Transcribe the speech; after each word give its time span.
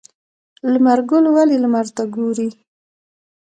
لمر 0.71 0.99
ګل 1.09 1.25
ولې 1.35 1.57
لمر 1.63 1.85
ته 1.95 2.03
ګوري؟ 2.13 2.49